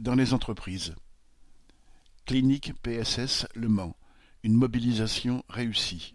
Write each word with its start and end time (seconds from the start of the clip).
Dans 0.00 0.14
les 0.14 0.34
entreprises. 0.34 0.94
Clinique 2.26 2.74
PSS 2.82 3.46
Le 3.54 3.68
Mans. 3.68 3.96
Une 4.42 4.52
mobilisation 4.52 5.44
réussie. 5.48 6.14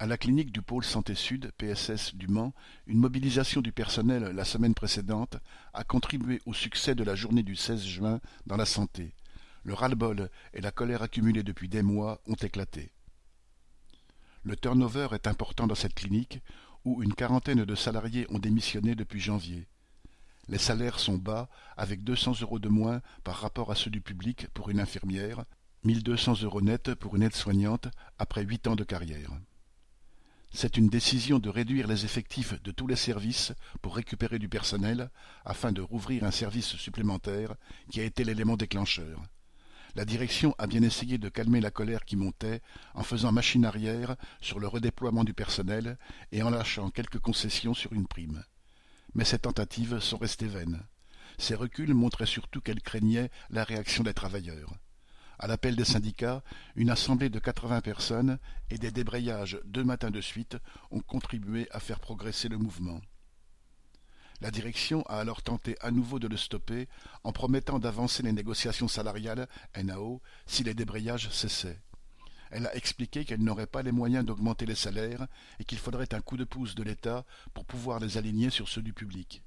À 0.00 0.06
la 0.06 0.18
clinique 0.18 0.50
du 0.50 0.62
pôle 0.62 0.82
Santé 0.82 1.14
Sud, 1.14 1.52
PSS 1.58 2.16
du 2.16 2.26
Mans, 2.26 2.54
une 2.88 2.98
mobilisation 2.98 3.60
du 3.60 3.70
personnel 3.70 4.24
la 4.34 4.44
semaine 4.44 4.74
précédente 4.74 5.36
a 5.74 5.84
contribué 5.84 6.42
au 6.44 6.52
succès 6.52 6.96
de 6.96 7.04
la 7.04 7.14
journée 7.14 7.44
du 7.44 7.54
16 7.54 7.84
juin 7.84 8.20
dans 8.46 8.56
la 8.56 8.66
santé. 8.66 9.14
Le 9.62 9.72
ras-le-bol 9.72 10.28
et 10.54 10.60
la 10.60 10.72
colère 10.72 11.02
accumulée 11.02 11.44
depuis 11.44 11.68
des 11.68 11.82
mois 11.82 12.20
ont 12.26 12.34
éclaté. 12.34 12.90
Le 14.42 14.56
turnover 14.56 15.06
est 15.12 15.28
important 15.28 15.68
dans 15.68 15.76
cette 15.76 15.94
clinique 15.94 16.40
où 16.84 17.00
une 17.04 17.14
quarantaine 17.14 17.64
de 17.64 17.74
salariés 17.76 18.26
ont 18.28 18.40
démissionné 18.40 18.96
depuis 18.96 19.20
janvier. 19.20 19.68
Les 20.48 20.58
salaires 20.58 20.98
sont 20.98 21.18
bas, 21.18 21.48
avec 21.76 22.02
deux 22.02 22.16
cents 22.16 22.34
euros 22.40 22.58
de 22.58 22.68
moins 22.68 23.00
par 23.22 23.36
rapport 23.36 23.70
à 23.70 23.76
ceux 23.76 23.90
du 23.90 24.00
public 24.00 24.48
pour 24.48 24.70
une 24.70 24.80
infirmière, 24.80 25.44
mille 25.84 26.02
deux 26.02 26.16
cents 26.16 26.40
euros 26.42 26.60
net 26.60 26.94
pour 26.94 27.14
une 27.14 27.22
aide-soignante 27.22 27.88
après 28.18 28.42
huit 28.42 28.66
ans 28.66 28.74
de 28.74 28.82
carrière. 28.82 29.30
C'est 30.52 30.76
une 30.76 30.88
décision 30.88 31.38
de 31.38 31.48
réduire 31.48 31.86
les 31.86 32.04
effectifs 32.04 32.60
de 32.62 32.72
tous 32.72 32.86
les 32.86 32.96
services 32.96 33.52
pour 33.80 33.96
récupérer 33.96 34.38
du 34.38 34.48
personnel 34.48 35.10
afin 35.44 35.72
de 35.72 35.80
rouvrir 35.80 36.24
un 36.24 36.30
service 36.30 36.76
supplémentaire 36.76 37.54
qui 37.90 38.00
a 38.00 38.04
été 38.04 38.24
l'élément 38.24 38.56
déclencheur. 38.56 39.22
La 39.94 40.04
direction 40.04 40.54
a 40.58 40.66
bien 40.66 40.82
essayé 40.82 41.18
de 41.18 41.28
calmer 41.28 41.60
la 41.60 41.70
colère 41.70 42.04
qui 42.04 42.16
montait 42.16 42.62
en 42.94 43.02
faisant 43.02 43.32
machine 43.32 43.64
arrière 43.64 44.16
sur 44.40 44.58
le 44.58 44.66
redéploiement 44.66 45.24
du 45.24 45.34
personnel 45.34 45.98
et 46.32 46.42
en 46.42 46.50
lâchant 46.50 46.90
quelques 46.90 47.18
concessions 47.18 47.74
sur 47.74 47.92
une 47.92 48.06
prime 48.06 48.42
mais 49.14 49.24
ces 49.24 49.38
tentatives 49.38 50.00
sont 50.00 50.18
restées 50.18 50.46
vaines. 50.46 50.82
Ces 51.38 51.54
reculs 51.54 51.94
montraient 51.94 52.26
surtout 52.26 52.60
qu'elle 52.60 52.82
craignait 52.82 53.30
la 53.50 53.64
réaction 53.64 54.04
des 54.04 54.14
travailleurs. 54.14 54.74
À 55.38 55.46
l'appel 55.46 55.74
des 55.74 55.84
syndicats, 55.84 56.42
une 56.76 56.90
assemblée 56.90 57.30
de 57.30 57.38
quatre-vingts 57.38 57.80
personnes 57.80 58.38
et 58.70 58.78
des 58.78 58.92
débrayages 58.92 59.58
deux 59.64 59.82
matins 59.82 60.10
de 60.10 60.20
suite 60.20 60.56
ont 60.90 61.00
contribué 61.00 61.66
à 61.72 61.80
faire 61.80 62.00
progresser 62.00 62.48
le 62.48 62.58
mouvement. 62.58 63.00
La 64.40 64.50
direction 64.50 65.02
a 65.02 65.20
alors 65.20 65.42
tenté 65.42 65.76
à 65.80 65.90
nouveau 65.90 66.18
de 66.18 66.28
le 66.28 66.36
stopper 66.36 66.88
en 67.24 67.32
promettant 67.32 67.78
d'avancer 67.78 68.22
les 68.22 68.32
négociations 68.32 68.88
salariales 68.88 69.48
NAO 69.80 70.20
si 70.46 70.64
les 70.64 70.74
débrayages 70.74 71.30
cessaient. 71.30 71.80
Elle 72.52 72.66
a 72.66 72.76
expliqué 72.76 73.24
qu'elle 73.24 73.42
n'aurait 73.42 73.66
pas 73.66 73.82
les 73.82 73.92
moyens 73.92 74.26
d'augmenter 74.26 74.66
les 74.66 74.74
salaires 74.74 75.26
et 75.58 75.64
qu'il 75.64 75.78
faudrait 75.78 76.12
un 76.12 76.20
coup 76.20 76.36
de 76.36 76.44
pouce 76.44 76.74
de 76.74 76.82
l'État 76.82 77.24
pour 77.54 77.64
pouvoir 77.64 77.98
les 77.98 78.18
aligner 78.18 78.50
sur 78.50 78.68
ceux 78.68 78.82
du 78.82 78.92
public. 78.92 79.42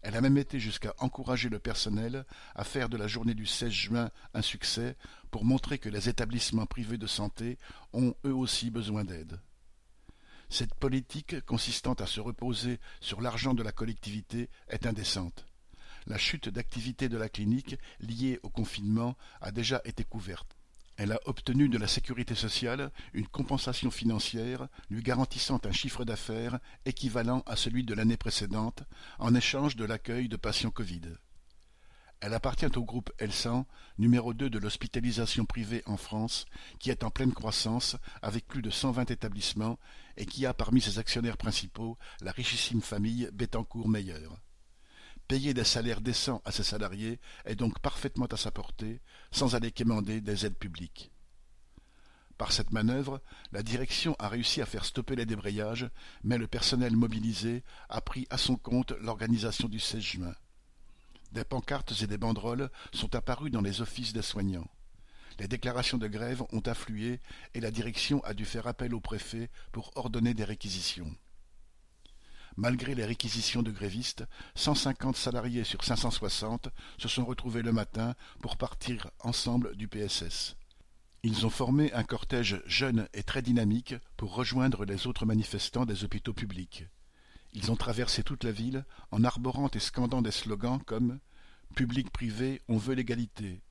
Elle 0.00 0.16
a 0.16 0.22
même 0.22 0.38
été 0.38 0.58
jusqu'à 0.58 0.94
encourager 1.00 1.50
le 1.50 1.58
personnel 1.58 2.24
à 2.54 2.64
faire 2.64 2.88
de 2.88 2.96
la 2.96 3.06
journée 3.06 3.34
du 3.34 3.44
16 3.44 3.70
juin 3.70 4.10
un 4.32 4.40
succès 4.40 4.96
pour 5.30 5.44
montrer 5.44 5.76
que 5.76 5.90
les 5.90 6.08
établissements 6.08 6.64
privés 6.64 6.96
de 6.96 7.06
santé 7.06 7.58
ont 7.92 8.14
eux 8.24 8.34
aussi 8.34 8.70
besoin 8.70 9.04
d'aide. 9.04 9.38
Cette 10.48 10.74
politique 10.74 11.44
consistant 11.44 11.92
à 11.92 12.06
se 12.06 12.20
reposer 12.20 12.80
sur 13.02 13.20
l'argent 13.20 13.52
de 13.52 13.62
la 13.62 13.72
collectivité 13.72 14.48
est 14.68 14.86
indécente. 14.86 15.44
La 16.06 16.16
chute 16.16 16.48
d'activité 16.48 17.10
de 17.10 17.18
la 17.18 17.28
clinique 17.28 17.76
liée 18.00 18.40
au 18.42 18.48
confinement 18.48 19.14
a 19.42 19.50
déjà 19.50 19.82
été 19.84 20.04
couverte. 20.04 20.56
Elle 21.02 21.12
a 21.12 21.20
obtenu 21.24 21.70
de 21.70 21.78
la 21.78 21.86
sécurité 21.86 22.34
sociale 22.34 22.92
une 23.14 23.26
compensation 23.26 23.90
financière 23.90 24.68
lui 24.90 25.02
garantissant 25.02 25.58
un 25.64 25.72
chiffre 25.72 26.04
d'affaires 26.04 26.58
équivalent 26.84 27.42
à 27.46 27.56
celui 27.56 27.84
de 27.84 27.94
l'année 27.94 28.18
précédente 28.18 28.82
en 29.18 29.34
échange 29.34 29.76
de 29.76 29.86
l'accueil 29.86 30.28
de 30.28 30.36
patients 30.36 30.70
Covid. 30.70 31.00
Elle 32.20 32.34
appartient 32.34 32.76
au 32.76 32.84
groupe 32.84 33.10
Elsan, 33.16 33.64
numéro 33.96 34.34
2 34.34 34.50
de 34.50 34.58
l'hospitalisation 34.58 35.46
privée 35.46 35.82
en 35.86 35.96
France, 35.96 36.44
qui 36.78 36.90
est 36.90 37.02
en 37.02 37.08
pleine 37.08 37.32
croissance 37.32 37.96
avec 38.20 38.46
plus 38.46 38.60
de 38.60 38.68
120 38.68 39.10
établissements 39.10 39.78
et 40.18 40.26
qui 40.26 40.44
a 40.44 40.52
parmi 40.52 40.82
ses 40.82 40.98
actionnaires 40.98 41.38
principaux 41.38 41.96
la 42.20 42.32
richissime 42.32 42.82
famille 42.82 43.30
Bettencourt-Meyer. 43.32 44.28
Payer 45.30 45.54
des 45.54 45.62
salaires 45.62 46.00
décents 46.00 46.42
à 46.44 46.50
ses 46.50 46.64
salariés 46.64 47.20
est 47.44 47.54
donc 47.54 47.78
parfaitement 47.78 48.26
à 48.26 48.36
sa 48.36 48.50
portée, 48.50 49.00
sans 49.30 49.54
aller 49.54 49.70
quémander 49.70 50.20
des 50.20 50.44
aides 50.44 50.58
publiques. 50.58 51.12
Par 52.36 52.50
cette 52.50 52.72
manœuvre, 52.72 53.22
la 53.52 53.62
direction 53.62 54.16
a 54.18 54.28
réussi 54.28 54.60
à 54.60 54.66
faire 54.66 54.84
stopper 54.84 55.14
les 55.14 55.26
débrayages, 55.26 55.88
mais 56.24 56.36
le 56.36 56.48
personnel 56.48 56.96
mobilisé 56.96 57.62
a 57.88 58.00
pris 58.00 58.26
à 58.28 58.38
son 58.38 58.56
compte 58.56 58.90
l'organisation 59.02 59.68
du 59.68 59.78
16 59.78 60.00
juin. 60.00 60.34
Des 61.30 61.44
pancartes 61.44 61.94
et 62.02 62.08
des 62.08 62.18
banderoles 62.18 62.68
sont 62.92 63.14
apparues 63.14 63.50
dans 63.50 63.62
les 63.62 63.82
offices 63.82 64.12
des 64.12 64.22
soignants. 64.22 64.68
Les 65.38 65.46
déclarations 65.46 65.98
de 65.98 66.08
grève 66.08 66.42
ont 66.50 66.66
afflué 66.66 67.20
et 67.54 67.60
la 67.60 67.70
direction 67.70 68.20
a 68.24 68.34
dû 68.34 68.44
faire 68.44 68.66
appel 68.66 68.94
au 68.94 69.00
préfet 69.00 69.48
pour 69.70 69.92
ordonner 69.94 70.34
des 70.34 70.42
réquisitions. 70.42 71.14
Malgré 72.60 72.94
les 72.94 73.06
réquisitions 73.06 73.62
de 73.62 73.70
grévistes, 73.70 74.26
cent 74.54 74.74
cinquante 74.74 75.16
salariés 75.16 75.64
sur 75.64 75.82
cinq 75.82 75.96
cent 75.96 76.10
soixante 76.10 76.68
se 76.98 77.08
sont 77.08 77.24
retrouvés 77.24 77.62
le 77.62 77.72
matin 77.72 78.14
pour 78.42 78.58
partir 78.58 79.10
ensemble 79.20 79.74
du 79.76 79.88
PSS. 79.88 80.56
Ils 81.22 81.46
ont 81.46 81.50
formé 81.50 81.90
un 81.94 82.04
cortège 82.04 82.60
jeune 82.66 83.08
et 83.14 83.22
très 83.22 83.40
dynamique 83.40 83.94
pour 84.18 84.34
rejoindre 84.34 84.84
les 84.84 85.06
autres 85.06 85.24
manifestants 85.24 85.86
des 85.86 86.04
hôpitaux 86.04 86.34
publics. 86.34 86.84
Ils 87.54 87.72
ont 87.72 87.76
traversé 87.76 88.22
toute 88.22 88.44
la 88.44 88.52
ville 88.52 88.84
en 89.10 89.24
arborant 89.24 89.70
et 89.72 89.80
scandant 89.80 90.20
des 90.20 90.30
slogans 90.30 90.82
comme 90.84 91.18
Public 91.74 92.10
privé, 92.10 92.60
on 92.68 92.76
veut 92.76 92.94
l'égalité. 92.94 93.62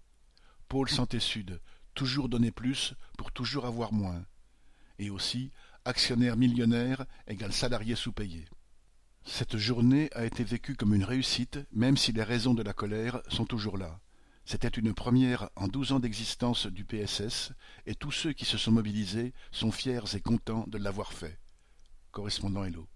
Pôle 0.68 0.90
Santé 0.90 1.20
Sud, 1.20 1.62
toujours 1.94 2.28
donner 2.28 2.50
plus 2.50 2.96
pour 3.20 3.32
toujours 3.32 3.68
avoir 3.68 3.94
moins. 3.94 4.26
Et 4.98 5.12
aussi 5.12 5.52
actionnaire 5.86 6.38
millionnaire 6.38 7.06
égale 7.28 7.54
salarié 7.54 7.94
sous-payé. 7.94 8.48
Cette 9.32 9.58
journée 9.58 10.10
a 10.16 10.26
été 10.26 10.44
vécue 10.44 10.76
comme 10.76 10.96
une 10.96 11.04
réussite, 11.04 11.60
même 11.72 11.98
si 11.98 12.12
les 12.12 12.24
raisons 12.24 12.56
de 12.56 12.64
la 12.64 12.74
colère 12.74 13.22
sont 13.30 13.46
toujours 13.46 13.78
là. 13.78 14.02
C'était 14.44 14.68
une 14.68 14.96
première 14.96 15.52
en 15.56 15.68
douze 15.68 15.92
ans 15.92 16.00
d'existence 16.00 16.66
du 16.66 16.84
PSS, 16.84 17.52
et 17.86 17.94
tous 17.94 18.12
ceux 18.12 18.34
qui 18.34 18.44
se 18.44 18.58
sont 18.58 18.72
mobilisés 18.72 19.34
sont 19.52 19.72
fiers 19.72 20.16
et 20.16 20.20
contents 20.20 20.66
de 20.68 20.80
l'avoir 20.80 21.14
fait. 21.14 21.40
Correspondant 22.12 22.64
Hello. 22.64 22.88